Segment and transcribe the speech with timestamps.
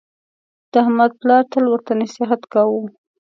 [0.71, 2.81] د احمد پلار تل ورته نصحت کاوه: